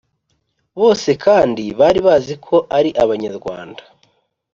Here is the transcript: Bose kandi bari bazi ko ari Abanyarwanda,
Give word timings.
Bose 0.79 1.09
kandi 1.25 1.63
bari 1.79 1.99
bazi 2.07 2.33
ko 2.45 2.55
ari 2.77 2.89
Abanyarwanda, 3.03 3.81